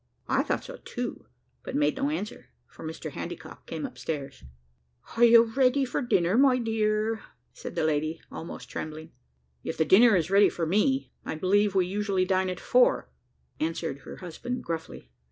[0.27, 1.27] I thought so too,
[1.61, 4.43] but made no answer, for Mr Handycock came upstairs.
[5.15, 7.21] "Are you ready for your dinner, my dear?"
[7.53, 9.11] said the lady, almost trembling.
[9.63, 11.11] "If the dinner is ready for me.
[11.23, 13.11] I believe we usually dine at four,"
[13.59, 15.11] answered her husband gruffly.